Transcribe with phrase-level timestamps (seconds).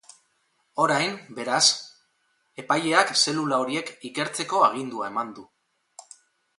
[0.85, 1.59] Orain, beraz,
[2.63, 5.49] eipaileak zelula horiek ikertzeko agindua eman du.